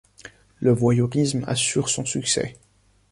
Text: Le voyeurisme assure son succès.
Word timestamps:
Le 0.61 0.71
voyeurisme 0.73 1.43
assure 1.45 1.87
son 1.87 2.05
succès. 2.05 2.57